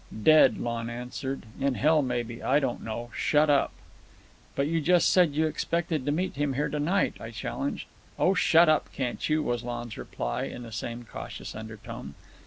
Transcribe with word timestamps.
"Dead," 0.23 0.57
Lon 0.57 0.89
answered. 0.89 1.43
"In 1.59 1.75
hell, 1.75 2.01
maybe. 2.01 2.41
I 2.41 2.57
don't 2.59 2.81
know. 2.81 3.11
Shut 3.15 3.51
up." 3.51 3.71
"But 4.55 4.65
you 4.65 4.81
just 4.81 5.09
said 5.11 5.29
that 5.29 5.35
you 5.35 5.45
expected 5.45 6.07
to 6.07 6.11
meet 6.11 6.37
him 6.37 6.53
here 6.53 6.69
to 6.69 6.79
night," 6.79 7.17
I 7.21 7.29
challenged. 7.29 7.85
"Oh, 8.17 8.33
shut 8.33 8.67
up, 8.67 8.91
can't 8.93 9.29
you," 9.29 9.43
was 9.43 9.61
Lon's 9.63 9.99
reply, 9.99 10.45
in 10.45 10.63
the 10.63 10.71
same 10.71 11.05
cautious 11.05 11.53
undertone. 11.53 12.15